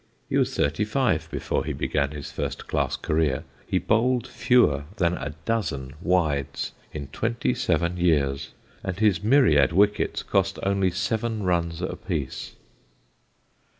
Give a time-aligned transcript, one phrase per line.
[0.29, 5.13] He was thirty five before he began his first class career, he bowled fewer than
[5.15, 8.49] a dozen wides in twenty seven years,
[8.83, 12.55] and his myriad wickets cost only seven runs a piece.